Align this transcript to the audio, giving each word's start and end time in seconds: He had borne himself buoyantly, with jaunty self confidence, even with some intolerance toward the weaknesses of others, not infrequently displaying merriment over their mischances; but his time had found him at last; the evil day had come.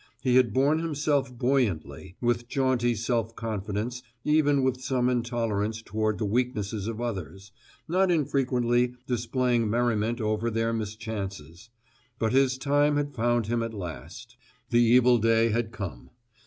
He 0.23 0.35
had 0.35 0.51
borne 0.51 0.79
himself 0.79 1.31
buoyantly, 1.31 2.15
with 2.19 2.47
jaunty 2.47 2.95
self 2.95 3.35
confidence, 3.35 4.01
even 4.23 4.63
with 4.63 4.81
some 4.81 5.09
intolerance 5.09 5.83
toward 5.83 6.17
the 6.17 6.25
weaknesses 6.25 6.87
of 6.87 6.99
others, 6.99 7.51
not 7.87 8.09
infrequently 8.09 8.95
displaying 9.05 9.69
merriment 9.69 10.19
over 10.19 10.49
their 10.49 10.73
mischances; 10.73 11.69
but 12.17 12.31
his 12.33 12.57
time 12.57 12.97
had 12.97 13.13
found 13.13 13.45
him 13.45 13.61
at 13.61 13.75
last; 13.75 14.37
the 14.71 14.81
evil 14.81 15.19
day 15.19 15.49
had 15.49 15.71
come. 15.71 16.09